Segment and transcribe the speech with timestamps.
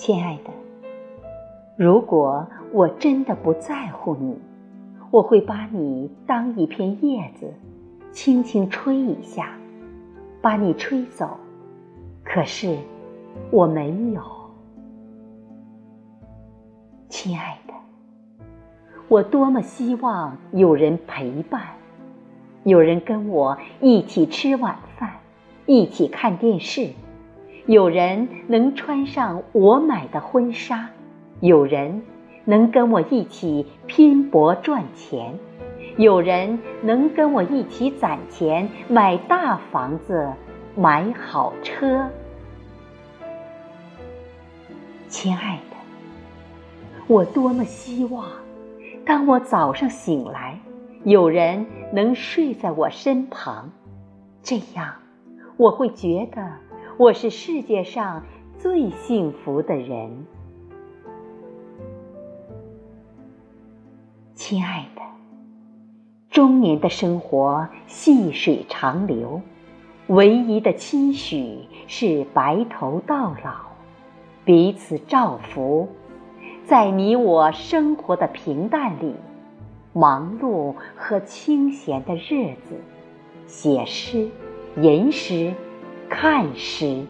[0.00, 0.50] 亲爱的，
[1.76, 4.34] 如果我真的不在乎你，
[5.10, 7.52] 我会把你当一片叶子，
[8.10, 9.52] 轻轻吹一下，
[10.40, 11.36] 把你吹走。
[12.24, 12.78] 可是
[13.50, 14.22] 我没有，
[17.10, 17.74] 亲爱的，
[19.06, 21.60] 我多么希望有人陪伴，
[22.64, 25.12] 有人跟我一起吃晚饭，
[25.66, 26.88] 一起看电视。
[27.70, 30.90] 有人能穿上我买的婚纱，
[31.38, 32.02] 有人
[32.44, 35.38] 能跟我一起拼搏赚钱，
[35.96, 40.32] 有人能跟我一起攒钱买大房子、
[40.74, 42.10] 买好车。
[45.06, 45.76] 亲爱的，
[47.06, 48.24] 我多么希望，
[49.06, 50.58] 当我早上醒来，
[51.04, 53.70] 有人能睡在我身旁，
[54.42, 54.92] 这样
[55.56, 56.50] 我会觉得。
[57.00, 58.26] 我是世界上
[58.58, 60.26] 最幸福的人，
[64.34, 65.00] 亲爱的。
[66.28, 69.40] 中年的生活细水长流，
[70.08, 73.70] 唯一的期许是白头到老，
[74.44, 75.88] 彼此照拂，
[76.66, 79.14] 在你我生活的平淡里，
[79.94, 82.78] 忙碌和清闲的日子，
[83.46, 84.28] 写诗、
[84.76, 85.54] 吟诗。
[86.10, 87.06] 看时，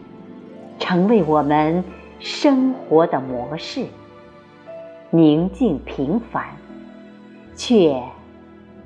[0.79, 1.83] 成为我们
[2.19, 3.87] 生活的模式。
[5.09, 6.45] 宁静平凡，
[7.55, 8.01] 却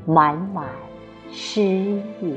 [0.05, 0.67] 满满
[1.31, 2.33] 诗意。